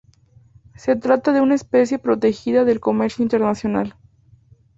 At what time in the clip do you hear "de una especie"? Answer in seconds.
1.31-1.99